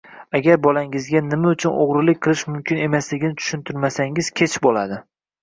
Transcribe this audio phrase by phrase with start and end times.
[0.37, 5.01] Agar bolangizga nima uchun o‘g‘rilik qilish mumkin emasligini tushuntirmasangiz kech bo'ladi.